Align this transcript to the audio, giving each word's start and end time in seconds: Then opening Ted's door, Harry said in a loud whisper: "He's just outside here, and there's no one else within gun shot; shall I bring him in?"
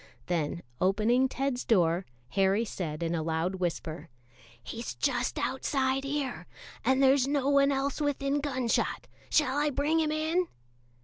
Then 0.25 0.63
opening 0.79 1.29
Ted's 1.29 1.63
door, 1.63 2.07
Harry 2.29 2.65
said 2.65 3.03
in 3.03 3.13
a 3.13 3.21
loud 3.21 3.53
whisper: 3.57 4.09
"He's 4.63 4.95
just 4.95 5.37
outside 5.37 6.03
here, 6.03 6.47
and 6.83 7.03
there's 7.03 7.27
no 7.27 7.49
one 7.49 7.71
else 7.71 8.01
within 8.01 8.39
gun 8.39 8.67
shot; 8.67 9.05
shall 9.29 9.59
I 9.59 9.69
bring 9.69 9.99
him 9.99 10.11
in?" 10.11 10.47